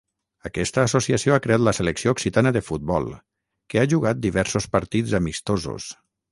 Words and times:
Aquesta 0.49 0.79
associació 0.87 1.35
ha 1.35 1.41
creat 1.43 1.63
la 1.65 1.73
selecció 1.79 2.15
occitana 2.17 2.53
de 2.57 2.65
futbol, 2.71 3.07
que 3.75 3.83
ha 3.83 3.87
jugat 3.95 4.25
diversos 4.27 4.71
partits 4.79 5.19
amistosos. 5.23 5.91